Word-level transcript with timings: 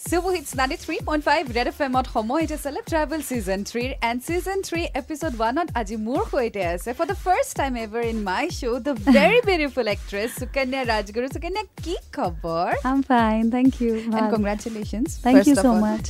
Super 0.00 0.32
Hits 0.32 0.54
93.5 0.54 1.54
Red 1.56 1.68
FM 1.78 1.92
ত 2.04 2.06
সময় 2.16 2.40
এতিয়া 2.44 2.60
Celeb 2.64 2.84
Travel 2.90 3.20
Season 3.30 3.60
3 3.70 4.08
and 4.08 4.16
Season 4.28 4.58
3 4.68 5.00
Episode 5.00 5.34
1 5.46 5.64
ত 5.66 5.68
আজি 5.80 5.96
মোৰ 6.06 6.22
সৈতে 6.32 6.62
আছে 6.74 6.90
for 6.98 7.06
the 7.12 7.18
first 7.26 7.50
time 7.60 7.74
ever 7.84 8.02
in 8.12 8.18
my 8.30 8.44
show 8.58 8.72
the 8.88 8.94
very 9.16 9.40
beautiful 9.48 9.86
actress 9.94 10.30
Sukanya 10.40 10.80
Rajguru 10.90 11.26
Sukanya 11.34 11.62
কি 11.84 11.94
খবৰ 12.16 12.70
I'm 12.90 13.02
fine, 13.12 13.46
thank 13.56 13.72
you. 13.84 13.92
and 14.16 14.24
congratulations 14.36 15.08
Thank 15.26 15.36
first 15.38 15.48
you 15.50 15.56
of 15.58 15.64
so 15.66 15.70
all. 15.72 15.82
much. 15.88 16.06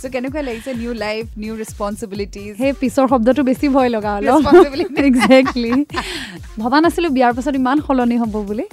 so 0.00 0.06
কেনেকুৱা 0.14 0.40
লাগিছে 0.48 0.70
new 0.82 0.92
life 1.06 1.28
new 1.44 1.54
responsibilities 1.64 2.52
সেই 2.62 2.72
পিছৰ 2.82 3.06
শব্দটো 3.12 3.40
বেছি 3.50 3.66
ভয় 3.76 3.90
লগা 3.96 4.10
অলপ 4.18 4.30
Responsibility. 4.36 4.94
একজেক্টলি 5.08 5.72
ভবা 6.62 6.78
নাছিলো 6.84 7.08
বিয়াৰ 7.16 7.32
পাছত 7.36 7.54
ইমান 7.62 7.78
সলনি 7.86 8.16
হ'ব 8.22 8.34
বুলি 8.48 8.64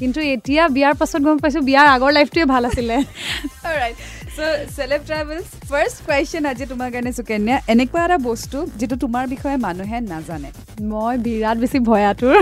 কিন্তু 0.00 0.18
এতিয়া 0.34 0.62
বিয়াৰ 0.76 0.94
পাছত 1.00 1.20
গম 1.26 1.36
পাইছো 1.44 1.60
বিয়াৰ 1.68 1.86
আগৰ 1.94 2.10
লাইফটোৱে 2.16 2.44
ভাল 2.52 2.62
আছিলে 2.70 2.96
Alright. 3.68 3.98
First 4.34 5.98
question 6.06 6.46
আজি 6.50 6.64
তোমাৰ 6.70 6.88
কাৰণে 6.94 7.10
সুকন্যা 7.18 7.56
এনেকুৱা 7.72 8.00
এটা 8.06 8.16
বস্তু 8.24 8.58
যিটো 8.80 8.96
তোমাৰ 9.04 9.24
বিষয়ে 9.34 9.56
মানুহে 9.66 9.98
নাজানে 10.06 10.50
মই 10.92 11.14
বিৰাট 11.26 11.56
বেছি 11.62 11.78
ভয়াতুৰ 11.88 12.36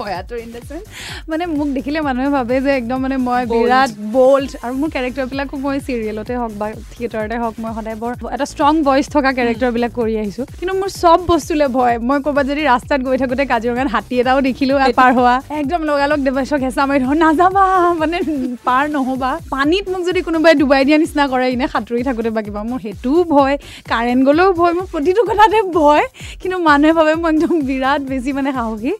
ভয়াতুৰ 0.00 0.38
ইন 0.44 0.50
দ্য 0.54 0.62
চেন্স 0.68 0.84
মানে 1.30 1.44
মোক 1.58 1.68
দেখিলে 1.76 1.98
মানুহে 2.08 2.28
ভাবে 2.36 2.54
যে 2.64 2.70
একদম 2.80 2.98
মানে 3.04 3.16
মই. 3.28 3.42
বিৰাট 3.54 3.90
বল্ড 4.16 4.50
আৰু 4.64 4.74
মোৰ 4.80 4.88
কেৰেক্টাৰবিলাকো 4.96 5.54
মই 5.64 5.76
চিৰিয়েলতে 5.86 6.32
হওক 6.40 6.52
বা 6.60 6.66
থিয়েটাৰতে 6.92 7.36
হওক 7.42 7.54
মই 7.62 7.70
সদায় 7.76 7.96
বৰ 8.02 8.12
এটা 8.36 8.46
ষ্ট্ৰং 8.52 8.72
ভইচ 8.88 9.06
থকা 9.14 9.30
কেৰেক্টাৰবিলাক 9.38 9.92
কৰি 10.00 10.14
আহিছোঁ। 10.22 10.44
কিন্তু 10.58 10.74
মোৰ 10.80 10.90
চব 11.02 11.18
বস্তুলে 11.32 11.66
ভয়। 11.78 11.96
মই 12.08 12.18
ক'ৰবাত 12.24 12.44
যদি 12.52 12.62
ৰাস্তাত 12.72 13.00
গৈ 13.06 13.16
থাকোঁতে 13.22 13.44
কাজিৰঙাত 13.52 13.88
হাতী 13.94 14.14
এটাও 14.22 14.38
দেখিলোঁ 14.48 14.76
পাৰ 15.00 15.10
হোৱা। 15.18 15.34
একদম 15.62 15.80
লগালগ 15.90 16.18
দেৱাশক 16.26 16.60
হেঁচা 16.66 16.82
মাৰি 16.88 17.00
ধৰ 17.06 17.16
নাযাবা 17.26 17.64
মানে 18.00 18.16
পাৰ 18.68 18.84
নহ'বা। 18.96 19.30
পানীত 19.54 19.84
মোক 19.92 20.02
যদি 20.08 20.20
কোনোবাই 20.28 20.52
ডুবাই 20.60 20.82
দিয়া 20.86 20.98
নিচিনা 21.02 21.24
কৰে 21.32 21.46
এনে 21.54 21.66
সাঁতুৰি 21.74 22.02
থাকোঁতে 22.08 22.30
বা 22.36 22.40
কিবা 22.46 22.60
মোৰ 22.70 22.78
সেইটোও 22.84 23.20
ভয়। 23.34 23.54
কাৰেণ্ট 23.92 24.20
গ'লেও 24.28 24.48
ভয় 24.60 24.72
মোৰ 24.78 24.86
প্ৰতিটো 24.92 25.22
কথাতে 25.30 25.58
ভয়। 25.78 26.04
কিন্তু 26.40 26.56
মানুহে 26.68 26.92
ভাবে 26.98 27.12
মই 27.22 27.30
একদম 27.34 27.54
বিৰাট 27.70 28.00
বেছি 28.10 28.30
মানে 28.38 28.50
সাহসী। 28.58 28.92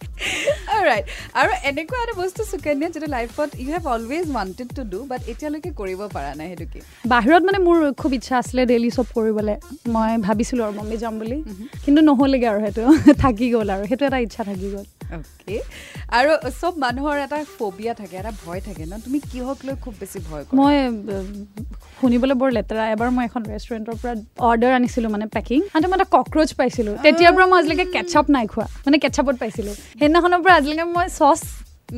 ৰাইট 0.93 1.05
আৰু 1.41 1.51
এনেকুৱা 1.71 1.99
এটা 2.05 2.15
বস্তু 2.23 2.41
সুকন্যা 2.53 2.89
যিটো 2.95 3.09
লাইফত 3.17 3.51
you 3.63 3.69
have 3.75 3.85
always 3.95 4.25
wanted 4.37 4.69
to 4.77 4.83
do 4.93 4.99
but 5.11 5.21
এতিয়ালৈকে 5.33 5.71
কৰিব 5.81 6.01
পৰা 6.15 6.31
নাই 6.39 6.47
সেইটো 6.51 6.67
কি? 6.73 6.81
বাহিৰত 7.13 7.43
মানে 7.49 7.59
মোৰ 7.67 7.77
খুব 8.01 8.11
ইচ্ছা 8.19 8.35
আছিলে 8.39 8.63
ডেইলি 8.71 8.91
চব 8.91 9.07
কৰিবলৈ। 9.17 9.57
মই 9.95 10.11
ভাবিছিলোঁ 10.27 10.63
আৰু 10.67 10.73
মম্মী 10.81 10.97
যাম 11.03 11.15
বুলি। 11.21 11.39
কিন্তু 11.85 12.01
নহ'লেগৈ 12.09 12.47
আৰু 12.53 12.61
সেইটো। 12.65 12.83
থাকি 13.25 13.47
গ'ল 13.55 13.69
আৰু। 13.75 13.83
সেইটো 13.91 14.05
এটা 14.07 14.19
ইচ্ছা 14.27 14.43
থাকি 14.45 14.69
গ'ল। 14.75 14.85
অ'কে 15.17 15.57
আৰু 16.19 16.31
চব 16.61 16.73
মানুহৰ 16.85 17.17
এটা 17.27 17.39
ফবিয়া 17.59 17.93
থাকে 18.01 18.15
এটা 18.23 18.33
ভয় 18.45 18.61
থাকে 18.67 18.83
ন? 18.91 18.93
তুমি 19.05 19.19
কিহক 19.31 19.59
লৈ 19.67 19.75
খুব 19.85 19.95
বেছি 20.01 20.19
ভয় 20.29 20.43
কৰা? 20.47 20.55
মই 20.59 20.75
শুনিবলৈ 22.01 22.37
বৰ 22.41 22.51
লেতেৰা। 22.59 22.83
এবাৰ 22.95 23.09
মই 23.17 23.25
এখন 23.31 23.43
ৰেষ্টুৰেণ্টৰ 23.53 23.97
পৰা 24.03 24.13
অৰ্ডাৰ 24.49 24.73
আনিছিলোঁ 24.79 25.11
মানে 25.15 25.27
পেকিং 25.37 25.59
আনতে 25.75 25.87
মই 25.91 25.97
এটা 25.99 26.09
কক্ৰ'চ 26.17 26.51
পাইছিলোঁ। 26.61 26.95
তেতিয়াৰ 27.05 27.33
পৰা 27.37 27.47
মই 27.51 27.57
আজিলৈকে 27.61 27.87
কেটচাপ 27.95 28.27
নাই 28.37 28.45
খোৱা। 28.53 28.67
মানে 28.85 28.97
কেটচাপত 29.03 29.35
পাইছিলোঁ। 29.43 29.75
সেইদিনাখনৰ 30.01 30.41
পৰা 30.45 30.55
আজিলৈকে 30.61 30.87
মই 30.97 31.07
চচ 31.19 31.41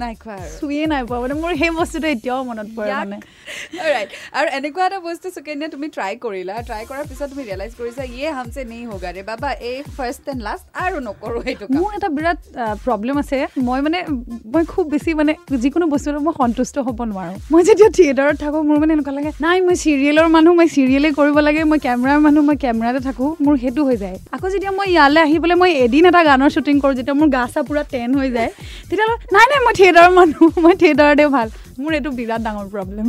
নাই 0.02 0.14
খোৱা 0.22 0.34
আৰু। 0.42 0.54
চুইয়ে 0.60 0.84
নাই 0.92 1.02
পোৱা 1.08 1.18
মানে 1.22 1.34
মোৰ 1.42 1.52
সেই 1.60 1.70
বস্তুটো 1.78 2.06
এতিয়াও 2.14 2.40
মনত 2.50 2.68
পৰে. 2.76 2.90
মানে। 3.00 3.16
ৰাইট 3.94 4.10
আৰু 4.38 4.46
এনেকুৱা 4.58 4.84
এটা 4.88 4.98
বস্তু 5.08 5.26
সুকন্যা 5.36 5.66
তুমি 5.74 5.86
ট্ৰাই 5.96 6.12
কৰিলা। 6.24 6.54
ট্ৰাই 6.68 6.82
কৰাৰ 6.90 7.04
পিছত 7.10 7.28
তুমি 7.32 7.42
ৰিয়েলাইজ 7.48 7.72
কৰিছা 7.80 8.02
ইয়ে 8.16 8.28
হামছে 8.36 8.60
নেই 8.72 8.82
হোগা 8.92 9.10
ৰে। 9.16 9.22
বাবা 9.32 9.48
এই 9.70 9.78
ফাৰ্ষ্ট 9.96 10.24
এণ্ড 10.32 10.40
লাষ্ট 10.48 10.64
আৰু 10.84 10.96
নকৰোঁ 11.08 11.42
সেইটো 11.46 11.64
মোৰ 11.78 11.90
এটা 11.98 12.08
বিৰাট 12.16 12.38
প্ৰব্লেম 12.84 13.16
আছে। 13.22 13.38
মই 13.68 13.80
মানে 13.86 13.98
মই 14.52 14.64
খুব 14.72 14.84
বেছি 14.92 15.10
মানে 15.20 15.32
যিকোনো 15.62 15.86
বস্তুটো 15.94 16.18
মই 16.26 16.34
সন্তুষ্ট 16.40 16.74
হ'ব 16.86 16.98
নোৱাৰোঁ। 17.12 17.36
মই 17.52 17.62
যেতিয়া 17.68 17.90
থিয়েটাৰত 17.98 18.36
থাকোঁ 18.44 18.62
মোৰ 18.68 18.76
মানে 18.82 18.92
এনেকুৱা 18.96 19.12
লাগে 19.18 19.30
নাই 19.44 19.58
মই 19.66 19.76
চিৰিয়েলৰ 19.84 20.26
মানুহ 20.36 20.52
মই 20.60 20.68
চিৰিয়েলে 20.76 21.08
কৰিব 21.18 21.36
লাগে 21.46 21.62
মই 21.70 21.78
কেমেৰাৰ 21.86 22.18
মানুহ 22.26 22.42
মই 22.48 22.56
কেমেৰাতে 22.64 23.00
থাকোঁ 23.08 23.28
মোৰ 23.44 23.54
সেইটো 23.62 23.82
হৈ 23.88 23.96
যায়। 24.04 24.16
আকৌ 24.34 24.46
যেতিয়া 24.54 24.72
মই 24.78 24.88
ইয়ালৈ 24.94 25.20
আহি 25.26 25.36
পেলাই 25.42 25.58
মই 25.62 25.70
এদিন 25.84 26.04
এটা 26.10 26.20
গানৰ 26.30 26.50
শ্বুটিং 26.54 26.74
কৰোঁ 26.82 26.94
যেতিয়া 26.98 27.16
মোৰ 27.20 27.28
গা 27.36 27.42
চা 27.54 27.60
পূৰা 27.68 27.82
টেন 27.92 28.10
হৈ 28.20 28.28
যায় 28.36 28.50
তেতিয়াহ'লে 28.88 29.16
নাই 29.34 29.46
নাই 29.52 29.60
মই 29.66 29.74
থিয়েটাৰৰ 29.82 30.12
মানুহ 30.20 30.48
মই 30.64 30.74
থিয়েটাৰতে 30.82 31.24
ভাল। 31.36 31.48
মোৰ 31.82 31.92
এইটো 31.98 32.10
বিৰাট 32.18 32.40
ডাঙৰ 32.46 32.66
প্ৰব্লেম 32.74 33.06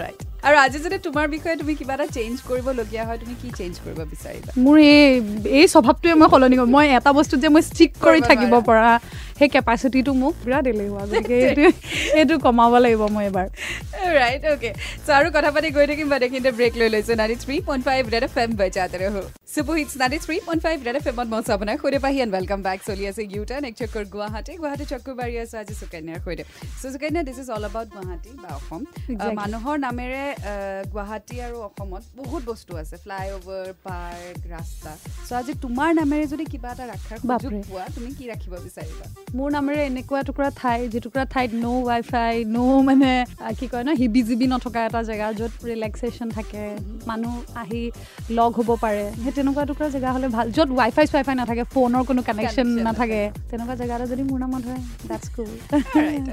ৰাইট 0.00 0.18
আৰু 0.46 0.56
আজি 0.64 0.78
যদি 0.86 0.96
তোমাৰ 1.06 1.26
বিষয়ে 1.34 1.56
তুমি 1.60 1.72
কিবা 1.78 1.94
এটা 1.96 2.06
চেঞ্জ 2.16 2.34
কৰিবলগীয়া 2.48 3.04
হয় 3.08 3.18
তুমি 3.22 3.34
কি 3.42 3.48
চেঞ্জ 3.58 3.74
কৰিব 3.84 3.98
বিচাৰিবা? 4.12 4.50
মোৰ 4.64 4.76
এই 4.94 5.06
এই 5.58 5.66
স্বভাৱটোৱে 5.74 6.14
মই 6.20 6.28
সলনি 6.32 6.56
কৰিম 6.58 6.70
মই 6.76 6.86
এটা 6.98 7.10
বস্তুত 7.18 7.38
যে 7.44 7.48
মই 7.54 7.62
ষ্টিক 7.70 7.90
কৰি 8.06 8.20
থাকিব। 8.28 8.52
পৰা 8.68 8.90
সেই 9.38 9.48
কেপাচিটিটো 9.54 10.12
মোক 10.22 10.34
বিৰাট 10.44 10.64
এলেহুৱা 10.72 11.02
গতিকে 11.10 11.36
এইটো 11.46 11.64
এইটো 12.20 12.34
কমাব 12.46 12.72
লাগিব 12.84 13.02
মই 13.14 13.24
এবাৰ। 13.30 13.46
ৰাইট 14.20 14.42
অ'কে 14.52 14.70
চ' 15.06 15.10
আৰু 15.18 15.28
কথা 15.36 15.50
পাতি 15.54 15.68
গৈ 15.76 15.86
থাকিম 15.90 16.06
বা 16.12 16.18
দেখিতে 16.24 16.50
ব্ৰেক 16.58 16.72
লৈ 16.80 16.88
লৈছোঁ। 16.94 17.14
Ninety 17.20 17.36
three 17.44 17.56
point 17.68 17.82
five 17.88 18.02
red 18.14 18.24
F 18.28 18.34
M 18.44 18.50
বজাতে 18.60 18.96
ৰহো। 19.02 19.22
Super 19.54 19.76
hits 19.80 19.94
ninety 20.02 20.18
three 20.24 20.36
point 20.46 20.60
five 20.66 20.76
red 20.86 20.96
F 21.00 21.06
এমত 21.12 21.28
আপোনাৰ 21.56 21.76
সৈতে 21.82 21.98
পাহি 22.04 22.18
এণ্ড 22.24 22.32
ৱেলকাম 22.36 22.60
বেক 22.66 22.78
চলি 22.88 23.04
আছে 23.10 23.22
ইউ 23.34 23.42
টাৰ্ণ 23.50 23.64
এক 23.70 23.74
চক্কৰ 23.80 24.04
গুৱাহাটী। 24.14 24.52
গুৱাহাটী 24.62 24.84
চক্কৰ 24.92 25.14
বাঢ়ি 25.20 25.36
আছোঁ 25.44 25.58
আজি 25.62 25.74
সুকন্যাৰ 25.80 26.18
সৈতে। 26.24 26.44
So' 26.80 26.92
Sukanya 26.94 27.22
this 27.28 27.38
is 27.42 27.48
all 27.56 27.64
about 27.70 27.88
Guwahati 27.96 28.30
বা 28.42 28.50
অসম। 28.58 28.80
মানুহৰ 29.40 29.76
নামেৰে 29.86 30.22
গুৱাহাটী 30.92 31.36
আৰু 31.46 31.56
অসমত 31.68 32.02
বহুত 32.20 32.42
বস্তু 32.50 32.72
আছে। 32.82 32.96
ফ্লাই 33.04 33.26
অভাৰ 33.38 33.66
পাৰ্ক 33.86 34.40
ৰাস্তা। 34.56 34.90
চ' 35.28 35.32
আজি 35.40 35.52
তোমাৰ 35.64 35.90
নামেৰে 36.00 36.24
যদি 36.32 36.44
কিবা 36.52 36.70
এটা 36.74 36.84
ৰখাৰ 36.92 37.18
সুযোগ। 37.22 37.50
পোৱা 37.70 37.86
তুমি 37.96 38.10
কি 38.18 38.24
ৰাখিব 38.32 38.52
বিচাৰিবা? 38.66 39.06
মোৰ 39.34 39.50
নামেৰে 39.50 39.82
এনেকুৱা 39.90 40.18
এটুকুৰা 40.22 40.48
ঠাই 40.60 40.78
যিটুকুৰা 40.92 41.24
ঠাইত 41.34 41.50
ন' 41.64 41.82
ৱাই 41.86 42.02
ফাই 42.10 42.34
ন' 42.54 42.82
মানে 42.88 43.10
কি 43.58 43.66
কয় 43.72 43.84
ন 43.88 43.90
হিবি 44.00 44.20
জিবি 44.28 44.46
নথকা 44.52 44.80
এটা 44.88 45.00
জেগা 45.08 45.26
য'ত 45.38 45.52
ৰিলেক্সেশ্যন 45.70 46.28
থাকে 46.36 46.62
মানুহ 47.10 47.34
আহি 47.62 47.82
লগ 48.38 48.50
হ'ব 48.58 48.70
পাৰে। 48.84 49.02
সেই 49.22 49.32
তেনেকুৱা 49.36 49.62
এটুকুৰা 49.66 49.88
জেগা 49.94 50.10
হ'লে 50.14 50.28
ভাল। 50.36 50.46
য'ত 50.56 50.68
ৱাই 50.78 50.90
ফাই 50.96 51.06
চোৱাই 51.10 51.24
ফাই 51.28 51.34
নাথাকে 51.40 51.64
ফোনৰ 51.74 52.02
কোনো 52.10 52.20
কানেকশ্যন 52.28 52.68
নাথাকে। 52.86 53.20
তেনেকুৱা 53.50 53.74
জেগা 53.80 53.94
এটা 53.98 54.06
যদি 54.12 54.22
মোৰ 54.30 54.38
নামত 54.44 54.64
হয় 54.70 54.82
দেটছ 55.10 55.26
কুল 55.34 55.50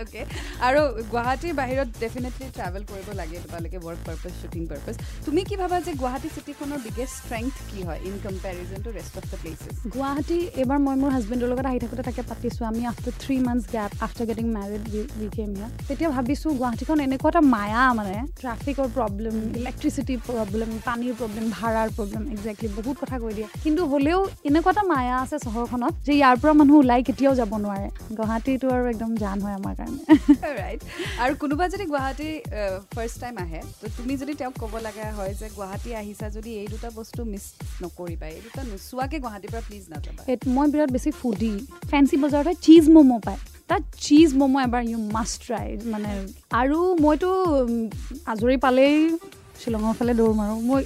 অ'কে 0.04 0.22
আৰু 0.68 0.81
গুৱাহাটীৰ 1.12 1.54
বাহিৰত 1.62 1.90
ডেফিনেটলি 2.04 2.46
ট্ৰেভেল 2.58 2.84
কৰিব 2.92 3.08
লাগে 3.22 3.38
তোমালোকে 3.46 3.78
ৱৰ্ক 3.86 4.00
পাৰ্পাছ 4.08 4.34
শ্বুটিং 4.42 4.62
পাৰ্পাছ 4.72 4.96
তুমি 5.25 5.42
কি 5.50 5.56
ভাবা 5.62 5.78
যে 5.88 5.92
গুৱাহাটী 6.02 6.30
চিটিখনৰ 6.36 6.80
বিগেষ্ট 6.88 7.16
ষ্ট্ৰেংথ 7.24 7.54
কি 7.72 7.80
হয় 7.88 8.00
in 8.08 8.16
comparison 8.25 8.80
to 8.86 8.90
rest 8.98 9.14
of 9.20 9.25
the 9.31 9.38
places 9.42 9.74
Guwahati 9.96 10.40
এইবাৰ 10.62 10.80
মই 10.86 10.96
মোৰ 11.02 11.12
হাজবেণ্ডৰ 11.16 11.48
লগত 11.52 11.66
আহি 11.72 11.80
থাকোঁতে 11.84 12.04
তাকে 12.10 12.24
পাতিছোঁ। 12.31 12.66
আমি 12.72 12.81
after 12.91 13.13
three 13.23 13.35
months 13.47 13.66
gap 13.75 13.91
after 14.05 14.25
getting 14.29 14.45
married 14.57 14.83
we 15.19 15.27
came 15.38 15.49
here 15.57 15.71
তেতিয়া 15.88 16.09
ভাবিছোঁ 16.16 16.51
গুৱাহাটীখন 16.59 16.97
এনেকুৱা 17.07 17.29
এটা 17.33 17.41
মায়া 17.55 17.81
মানে 17.99 18.16
ট্ৰাফিকৰ 18.41 18.88
প্ৰব্লেম 18.97 19.35
ইলেক্ট্ৰিচিটিৰ 19.59 20.19
প্ৰব্লেম 20.27 20.69
পানীৰ 20.88 21.13
প্ৰব্লেম 21.19 21.45
ভাড়াৰ 21.57 21.89
প্ৰব্লেম 21.97 22.23
একজেক্টলি 22.33 22.69
বহুত 22.77 22.95
কথা 23.01 23.16
কৈ 23.23 23.33
দিয়ে। 23.38 23.47
কিন্তু 23.66 23.81
হ'লেও 23.91 24.19
এনেকুৱা 24.49 24.71
এটা 24.75 24.83
মায়া 24.94 25.16
আছে 25.23 25.38
চহৰখনত 25.45 25.94
যে 26.07 26.13
ইয়াৰ 26.19 26.35
পৰা 26.41 26.53
মানুহ 26.61 26.75
ওলাই 26.83 27.01
কেতিয়াও 27.07 27.33
যাব 27.41 27.51
নোৱাৰে। 27.66 27.88
গুৱাহাটীটো 28.17 28.67
আৰু 28.75 28.85
একদম 28.94 29.11
জান 29.23 29.38
হয় 29.44 29.55
আমাৰ 29.59 29.73
কাৰণে। 29.79 30.01
ৰাইট 30.61 30.81
আৰু 31.23 31.33
কোনোবা 31.41 31.65
যদি 31.73 31.85
গুৱাহাটী 31.91 32.29
ফাৰ্ষ্ট 32.95 33.17
টাইম 33.23 33.35
আহে 33.45 33.61
তো 33.81 33.85
তুমি 33.97 34.13
যদি 34.21 34.33
তেওঁক 34.39 34.55
ক'ব 34.61 34.73
লগা 34.88 35.07
হয় 35.17 35.33
যে 35.39 35.47
গুৱাহাটী 35.57 35.89
আহিছা 36.01 36.25
যদি 36.38 36.51
এই 36.61 36.67
দুটা 36.73 36.89
বস্তু 37.00 37.19
মিছ 37.31 37.45
নকৰিবা 37.83 38.27
এই 38.35 38.41
দুটা 38.45 38.61
নোচোৱাকৈ 38.71 39.17
গুৱাহাটীৰ 39.25 39.51
পৰা 39.53 39.63
প্লিজ 39.67 39.83
নাযাবা। 39.94 40.21
মই 40.55 40.67
বিৰাট 40.73 40.89
বেছি 40.95 41.09
ফুডি 41.19 41.53
ফেঞ্চি 41.91 42.15
বজাৰত 42.23 42.45
হয় 42.50 42.57
চীজ 42.73 42.85
ম'ম' 42.95 43.19
পায়। 43.25 43.39
তাত 43.69 43.84
চীজ 44.06 44.29
ম'ম' 44.39 44.56
এবাৰ 44.67 44.84
ইউ 44.91 45.00
মাষ্ট 45.16 45.38
ট্ৰাই 45.47 45.67
মানে 45.94 46.09
আৰু 46.61 46.78
মইতো 47.06 47.29
আজৰি 48.34 48.57
পালেই 48.66 48.95
শ্বিলঙৰ 49.61 49.94
ফালে 50.00 50.13
দৌৰ 50.19 50.31
মাৰোঁ 50.39 50.57
মই 50.69 50.81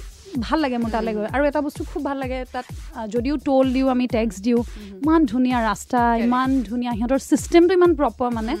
ভাল 0.46 0.58
লাগে 0.64 0.78
মোৰ 0.82 0.90
তালৈ 0.96 1.12
গৈ। 1.16 1.26
আৰু 1.36 1.42
এটা 1.50 1.60
বস্তু 1.66 1.80
খুব 1.90 2.02
ভাল 2.08 2.16
লাগে 2.22 2.38
তাত 2.54 2.66
যদিও 3.14 3.34
টোল 3.48 3.66
দিওঁ 3.76 3.88
আমি 3.94 4.06
টেক্স 4.16 4.36
দিওঁ 4.46 4.60
ইমান 5.02 5.20
ধুনীয়া 5.32 5.58
ৰাস্তা 5.70 6.00
ইমান 6.26 6.48
ধুনীয়া। 6.68 6.92
সিহঁতৰ 6.98 7.20
ছিষ্টেমটো 7.30 7.72
ইমান 7.78 7.92
প্ৰপাৰ 8.00 8.30
মানে। 8.38 8.52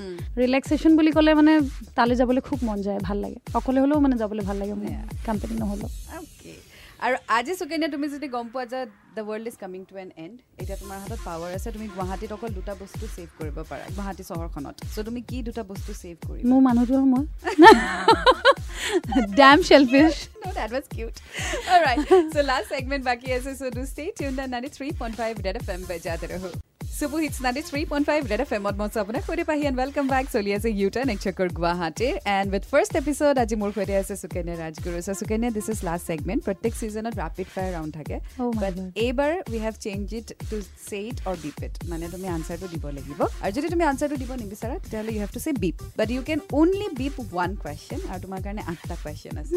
ৰিলেক্সেশ্যন 0.42 0.92
বুলি 0.98 1.10
ক'লে 1.16 1.30
মানে 1.40 1.52
তালৈ 1.96 2.14
যাবলৈ 2.20 2.40
খুব 2.48 2.58
মন 2.68 2.78
যায় 2.86 3.00
ভাল 3.08 3.16
লাগে। 3.24 3.38
অকলে 3.58 3.78
হ'লেও 3.82 3.98
মানে 4.04 4.16
যাবলৈ 4.22 4.42
ভাল 4.48 4.56
লাগে 4.62 4.74
মোৰ। 4.80 4.92
কোম্পানী 5.26 5.54
নহ'লেও। 5.62 5.90
আৰু 7.06 7.16
আজি 7.38 7.52
সুকন্যা 7.58 7.88
তুমি 7.94 8.06
যদি 8.14 8.26
গম 8.36 8.46
পোৱা 8.54 8.64
যে 8.72 8.80
the 9.16 9.22
world 9.28 9.46
is 9.50 9.56
coming 9.62 9.80
to 9.90 9.94
an 10.04 10.10
end 10.24 10.36
এতিয়া 10.62 10.76
তোমাৰ 10.82 10.96
হাতত 11.02 11.20
পাৱাৰ 11.26 11.50
আছে 11.58 11.68
তুমি 11.74 11.86
গুৱাহাটীত 11.96 12.30
অকল 12.36 12.50
দুটা 12.58 12.72
বস্তু 12.82 13.04
ছেভ 13.14 13.28
কৰিব 13.40 13.56
পাৰা 13.70 13.84
গুৱাহাটী 13.96 14.22
চহৰখনত। 14.30 14.76
চ' 14.94 15.04
তুমি 15.08 15.20
কি 15.28 15.36
দুটা 15.48 15.62
বস্তু 15.70 15.90
ছেভ 16.02 16.16
কৰিবা? 16.28 16.46
মোৰ 16.50 16.60
মানুহটো 16.68 16.92
আৰু 16.98 17.06
মই। 17.14 17.24
Damn 19.40 19.58
No, 20.42 20.48
that 20.58 20.70
was 20.76 20.84
cute. 20.94 21.18
All 21.70 21.82
right. 21.86 22.00
So 22.34 22.40
last 22.50 22.66
segment 22.74 23.02
বাকি 23.10 23.28
আছে 23.36 23.50
so 23.60 23.66
do 23.76 23.82
stay 23.94 24.08
tuned 24.18 24.38
at 24.44 24.48
93.5 24.50 25.44
Red 25.46 25.56
FM 25.66 25.80
বজাতে 25.90 26.26
ৰহো 26.32 26.50
super 26.98 27.20
hits 27.22 27.38
ninety 27.44 27.62
three 27.68 27.80
point 27.90 28.06
five 28.10 28.20
red 28.30 28.40
F 28.44 28.52
এমত 28.56 28.74
মই 28.78 28.88
আপোনাক 29.02 29.22
সৈতে 29.26 29.44
পাহি 29.50 29.62
এণ্ড 29.68 29.78
ৱেলকাম 29.80 30.06
বেক 30.12 30.26
চলি 30.34 30.50
আছে 30.56 30.68
ইউটাৰ্ণ 30.80 31.08
এক 31.14 31.20
চক্কৰ 31.26 31.48
গুৱাহাটীৰ 31.58 32.14
এণ্ড 32.36 32.48
উইথ 32.54 32.64
ফাৰ্ষ্ট 32.72 32.92
এপিছড 33.00 33.34
আজি 33.42 33.56
মোৰ 33.60 33.70
সৈতে 33.76 33.94
আছে 34.02 34.14
Sukanya 34.22 34.54
Rajguru 34.62 34.96
so' 35.06 35.14
Sukanya 35.20 35.50
this 35.56 35.68
is 35.74 35.80
last 35.88 36.04
segment 36.10 36.40
প্ৰত্যেক 36.46 36.72
ছিজনত 36.80 37.14
ৰাপিড 37.22 37.48
ফায়াৰ 37.54 37.70
ৰাউণ্ড 37.76 37.92
থাকে 37.98 38.16
বাট. 38.62 38.74
এইবাৰ 39.06 39.32
we 39.52 39.58
have 39.66 39.74
change 39.86 40.02
it 40.18 40.28
to 40.50 40.56
say 40.88 40.98
it 41.10 41.18
or 41.28 41.36
beep 41.44 41.58
it 41.66 41.74
মানে 41.90 42.04
তুমি 42.14 42.26
আনচাৰটো 42.36 42.66
দিব 42.74 42.84
লাগিব 42.96 43.20
আৰু 43.44 43.52
যদি 43.58 43.68
তুমি 43.74 43.84
আনচাৰটো 43.90 44.16
দিব 44.22 44.30
নিবিচাৰা 44.42 44.74
তেতিয়াহ'লে 44.84 45.12
you 45.14 45.20
have 45.24 45.32
to 45.36 45.40
say 45.46 45.50
beep 45.64 45.76
but 45.98 46.08
you 46.14 46.20
can 46.30 46.40
only 46.60 46.88
beep 47.00 47.14
one 47.24 47.50
question 47.62 48.00
আৰু 48.10 48.20
তোমাৰ 48.24 48.40
কাৰণে 48.46 48.62
আঠটা 48.72 48.94
কুৱেশ্যন 49.02 49.34
আছে 49.42 49.52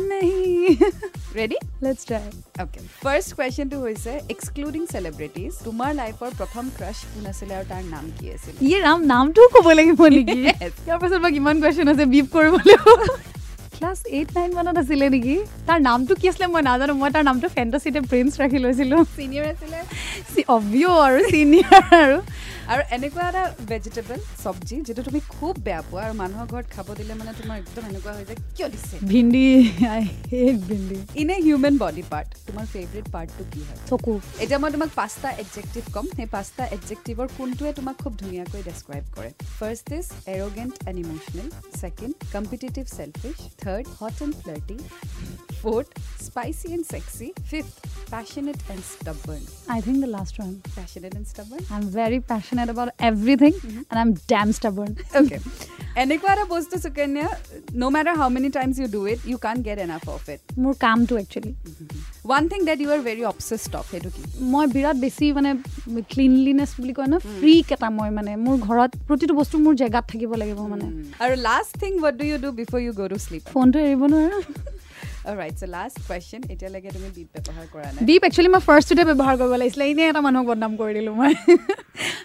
ready 1.39 1.57
let's 1.85 2.01
try 2.09 2.23
okay 2.63 2.79
first 3.03 3.29
কুৱেশ্যনটো 3.37 3.77
হৈছে 3.85 4.11
এক্সক্লুডিং 4.35 4.81
চেলিব্ৰিটিজ 4.93 5.51
তোমাৰ 5.67 5.91
লাইফৰ 6.01 6.29
প্ৰথম 6.39 6.65
ক্ৰাছ 6.79 6.97
কোন 7.13 7.30
আছিলে 7.31 7.53
আৰু 7.59 7.65
তাৰ 7.71 7.83
নাম 7.93 8.05
কি 8.17 8.25
আছিল? 8.35 8.53
ইয়ে 8.67 8.79
ৰাম? 8.85 8.99
নামটোও 9.13 9.47
ক'ব 9.55 9.67
লাগিব 9.79 10.01
নেকি? 10.15 10.39
Yes. 10.47 10.73
ইয়াৰ 10.87 10.97
পাছত 11.01 11.19
বা 11.25 11.29
কিমান 11.35 11.55
কুৱেশ্যন 11.61 11.87
আছে 11.93 12.05
বিপ 12.13 12.27
কৰিব 12.35 12.53
লাগিব 12.69 12.87
ক্লাছ 13.81 13.99
এইট 14.17 14.29
নাইন 14.37 14.51
মানত 14.57 14.77
আছিলে 14.83 15.07
নেকি? 15.15 15.35
তাৰ 15.67 15.79
নামটো 15.89 16.13
কি 16.19 16.25
আছিলে 16.31 16.47
মই 16.53 16.61
নাজানো 16.69 16.93
মই 17.01 17.09
তাৰ 17.15 17.23
নামটো 17.29 17.47
ফেণ্টাচিতে 17.55 17.99
প্ৰিন্স 18.11 18.31
ৰাখি 18.41 18.59
লৈছিলোঁ। 18.65 19.01
চিনিয়ৰ 19.19 19.45
আছিলে? 19.53 19.79
অভিয় 20.57 20.89
আৰু 21.05 21.19
চিনিয়ৰ 21.33 21.83
আৰু। 22.03 22.17
আৰু 22.71 22.81
এনেকুৱা 22.95 23.23
এটা 23.29 23.43
ভেজিটেবল 23.69 24.19
চব্জি 24.43 24.75
যিটো 24.87 25.01
তুমি 25.07 25.19
খুব 25.35 25.53
বেয়া 25.65 25.81
পোৱা 25.89 26.01
আৰু 26.07 26.13
মানুহৰ 26.23 26.45
ঘৰত 26.51 26.67
খাব 26.75 26.87
দিলে 26.99 27.13
মানে 27.21 27.31
তোমাৰ 27.39 27.55
একদম 27.63 27.83
এনেকুৱা 27.91 28.11
হৈ 28.17 28.23
যায় 28.29 28.39
কিয় 28.57 28.67
দিছে? 28.73 28.95
ভিন্দি 29.11 29.45
ভিন্দি। 30.69 30.97
In 31.21 31.29
a 31.35 31.37
human 31.47 31.75
body 31.83 32.03
part 32.11 32.29
তোমাৰ 32.47 32.65
ফেভৰেট 32.73 33.05
পাৰ্টটো 33.15 33.43
কি 33.53 33.61
হয়? 33.67 33.79
চকু। 33.89 34.13
এতিয়া 34.43 34.59
মই 34.63 34.69
তোমাক 34.75 34.91
পাঁচটা 34.99 35.29
এডজেক্টিভ 35.43 35.83
ক'ম 35.95 36.05
সেই 36.17 36.27
পাঁচটা 36.35 36.63
এডজেক্টিভৰ 36.75 37.27
কোনটোৱে 37.37 37.71
তোমাক 37.79 37.95
খুব 38.03 38.13
ধুনীয়াকৈ 38.21 38.61
ডেছক্ৰাইব 38.69 39.05
কৰে? 39.15 39.29
First 39.59 39.87
is 39.99 40.05
arrogant 40.37 40.73
and 40.89 40.97
emotional 41.03 41.47
second 41.81 42.13
competitive 42.35 42.83
selfish 42.97 43.37
third 43.61 43.70
Hot 43.99 44.19
and 44.19 44.35
flirty. 44.35 44.77
Spicy 46.25 46.67
and 46.75 46.85
sexy 46.93 47.27
fifth 47.49 47.75
passionate 48.13 48.57
and 48.73 48.83
stubborn 48.93 49.43
I 49.73 49.79
think 49.85 49.97
the 50.03 50.09
last 50.17 50.35
one 50.41 50.53
passionate 50.77 51.11
and 51.17 51.27
stubborn 51.33 51.61
I 51.73 51.77
am 51.81 51.85
very 51.97 52.19
passionate 52.31 52.67
about 52.73 52.89
everything 53.09 53.51
and 53.91 53.97
I 53.99 54.03
am 54.05 54.11
damn 54.33 54.47
stubborn 54.59 54.91
okay 55.19 55.37
এনেকুৱা 56.03 56.29
এটা 56.35 56.45
বস্তু 56.55 56.75
Sukanya 56.83 57.25
no' 57.81 57.91
matter 57.95 58.15
how 58.19 58.27
many 58.35 58.49
times 58.57 58.75
you 58.81 58.87
do 58.97 59.01
it 59.13 59.19
you 59.31 59.37
can't 59.45 59.57
get 59.67 59.77
enough 59.85 60.03
of 60.15 60.23
it 60.33 60.41
মোৰ 60.63 60.73
কামটো 60.85 61.13
actually 61.23 61.51
one 62.27 62.43
thing 62.51 62.59
that 62.69 62.79
you 62.83 62.89
are 62.95 63.01
very 63.09 63.23
obsessed 63.31 63.73
of 63.79 63.85
সেইটো 63.91 64.09
কি 64.15 64.21
মই 64.53 64.65
বিৰাট 64.75 64.97
বেছি 65.05 65.25
মানে 65.37 65.51
ক্লিনলিনেছ 66.13 66.71
বুলি 66.79 66.93
কয় 66.97 67.09
ন? 67.13 67.15
ফ্ৰীক 67.39 67.65
এটা 67.75 67.89
মই 67.99 68.09
মানে 68.17 68.31
মোৰ 68.45 68.55
ঘৰত 68.67 68.91
প্ৰতিটো 69.07 69.33
বস্তু 69.41 69.55
মোৰ 69.65 69.73
জেগাত 69.81 70.05
থাকিব 70.11 70.31
লাগিব 70.41 70.59
মানে 70.73 70.85
আৰু 71.23 71.33
last 71.47 71.73
thing 71.81 71.91
what 72.03 72.13
do 72.19 72.25
you 72.31 72.37
do 72.45 72.49
before 72.61 72.79
you 72.85 72.91
go' 72.99 73.09
to 73.13 73.17
sleep 73.25 73.41
ফোনটো 73.55 73.77
এৰিব 73.87 74.01
নোৱাৰো। 74.13 74.39
ৰাইট 75.39 75.55
চ' 75.59 75.69
লাষ্ট 75.75 75.97
কুৱেশ্যন 76.07 76.41
এতিয়ালৈকে 76.53 76.89
তুমি 76.95 77.09
বিপ 77.17 77.29
একচুৱেলি 78.27 78.49
মই 78.55 78.61
ফাৰ্ষ্টটোতে 78.69 79.03
ব্যৱহাৰ 79.09 79.35
কৰিব 79.39 79.53
লাগিছিলে। 79.61 79.83
এনেই 79.91 80.07
এটা 80.11 80.21
মানুহক 80.27 80.45
বদনাম 80.49 80.71
কৰি 80.81 80.93
দিলোঁ 80.97 81.15
মই। 81.19 81.33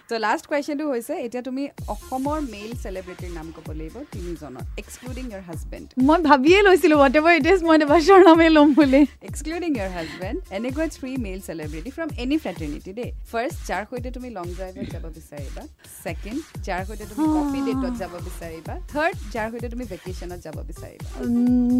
চ' 0.09 0.19
লাষ্ট 0.27 0.45
কুৱেশ্যনটো 0.51 0.85
হৈছে 0.93 1.15
এতিয়া 1.27 1.43
তুমি 1.49 1.63
অসমৰ 1.95 2.39
মেইল 2.53 2.73
চেলিব্ৰিটিৰ 2.83 3.31
নাম 3.39 3.47
ক'ব 3.57 3.69
লাগিব 3.79 3.97
তিনিজনৰ 4.15 4.65
এক্সক্লুডিং 4.83 5.25
ইয়াৰ 5.31 5.43
হাজবেণ্ড 5.49 5.87
মই 6.09 6.19
ভাবিয়ে 6.29 6.59
লৈছিলোঁ 6.67 6.99
হোৱাট 7.01 7.17
এভাৰ 7.21 7.33
ইট 7.39 7.47
ইজ 7.53 7.61
মই 7.69 7.77
দেৱাশৰ 7.83 8.21
নামেই 8.29 8.51
ল'ম 8.57 8.69
বুলি। 8.79 9.01
এক্সক্লুডিং 9.31 9.71
ইয়াৰ 9.79 9.91
হাজবেণ্ড 9.97 10.39
এনেকুৱা 10.59 10.87
three 10.97 11.11
male 11.25 11.41
celebrity 11.49 11.91
from 11.97 12.09
any 12.23 12.37
fraternity 12.45 12.93
দেই। 12.99 13.11
ফাৰ্ষ্ট 13.33 13.59
যাৰ 13.69 13.83
সৈতে 13.91 14.09
তুমি 14.17 14.29
লং 14.37 14.47
ড্ৰাইভত 14.59 14.87
যাব 14.95 15.05
বিচাৰিবা। 15.17 15.63
ছেকেণ্ড 16.05 16.41
যাৰ 16.67 16.83
সৈতে 16.89 17.05
তুমি 17.11 17.27
কফি 17.37 17.59
ডেটত 17.67 17.93
যাব 18.03 18.13
বিচাৰিবা। 18.29 18.75
থাৰ্ড 18.93 19.17
যাৰ 19.35 19.47
সৈতে 19.53 19.69
তুমি 19.75 19.85
ভেকেশ্যনত 19.93 20.41
যাব 20.47 20.57
বিচাৰিবা। 20.71 21.09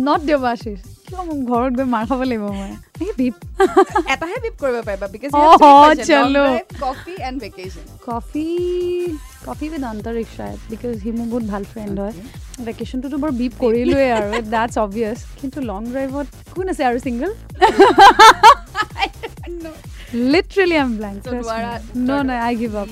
নট 0.07 0.21
দেৱাশিষ। 0.31 0.79
কিয় 1.07 1.23
মোক 1.29 1.39
ঘৰত 1.51 1.73
গৈ 1.79 1.87
মাৰ 1.95 2.05
খাব 2.11 2.21
লাগিব 2.31 2.45
মই? 2.59 2.73
বিপ 3.19 3.37
এটাহে 4.13 4.37
বিপ 4.45 4.57
কৰিব 4.63 4.77
পাৰিবা 4.89 5.07
because. 5.15 5.31
Coffee 6.85 7.15
and 7.29 7.39
vacation 7.45 7.87
coffee 8.17 8.47
coffee 9.47 9.67
with 9.73 9.83
Antariksha 9.95 10.47
because 10.71 10.93
সি 11.03 11.09
মোৰ 11.17 11.27
বহুত 11.33 11.45
ভাল 11.53 11.63
ফ্ৰেণ্ড 11.73 11.95
হয়। 12.03 12.15
ভেকেশ্যনটোতো 12.69 13.17
বাৰু 13.23 13.33
বিপ 13.41 13.55
কৰিলোৱে 13.65 14.07
আৰু 14.19 14.29
দ্যাটছ 14.55 14.75
অবভিয়াছ 14.85 15.19
কিন্তু 15.41 15.59
লং 15.71 15.81
ড্ৰাইভত 15.95 16.27
কোন 16.55 16.67
আছে 16.73 16.83
আৰু 16.91 16.99
single 17.07 17.31
literally 20.33 20.77
I 20.79 20.85
am 20.87 20.93
blank 20.99 21.19
ন 22.09 22.11
নাই 22.29 22.39
I 22.49 22.55
give 22.63 22.73
up 22.83 22.89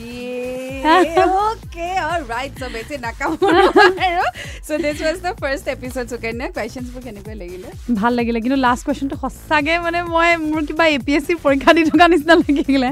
okay, 0.84 1.92
all 2.06 2.22
right. 2.34 2.52
So, 2.60 2.66
বেছি 2.74 2.94
নাকামো 3.04 3.46
আৰু 3.58 4.26
so 4.66 4.72
this 4.84 4.98
was 5.06 5.18
the 5.26 5.32
first 5.42 5.66
episode. 5.74 6.08
Sukanya 6.12 6.46
questions 6.58 6.88
বোৰ 6.94 7.02
কেনেকৈ 7.06 7.34
লাগিলে 7.42 7.68
ভাল 8.00 8.12
লাগিলে 8.18 8.38
কিন্তু 8.44 8.58
লাষ্ট 8.66 8.82
কুৱেশ্যনটো 8.86 9.16
সঁচাকৈ 9.24 9.76
মানে 9.86 9.98
মই 10.14 10.30
মোৰ 10.50 10.62
কিবা 10.68 10.84
এ 10.94 10.98
পি 11.06 11.12
এছ 11.16 11.22
চি 11.28 11.34
পৰীক্ষা 11.46 11.70
দি 11.76 11.82
থকা 11.90 12.04
নিচিনা 12.12 12.34
লাগিলে 12.44 12.90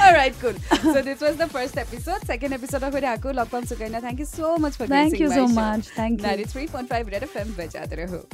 All 0.00 0.12
right, 0.12 0.34
cool. 0.40 0.54
So 0.82 1.00
this 1.02 1.20
was 1.20 1.36
the 1.36 1.48
first 1.48 1.76
episode, 1.76 2.22
second 2.26 2.52
episode 2.52 2.82
of 2.82 2.92
Hiraku. 2.92 3.32
Lockdown 3.32 3.64
Sukanya, 3.66 4.00
thank 4.00 4.18
you 4.18 4.24
so 4.24 4.56
much 4.56 4.76
for 4.76 4.86
Thank 4.86 5.18
you 5.18 5.30
so 5.30 5.46
much. 5.46 5.88
Thank 5.88 6.20
you. 6.20 6.26
93.5 6.26 6.90
Red 7.10 7.22
FM, 7.22 7.46
bajate. 7.52 8.26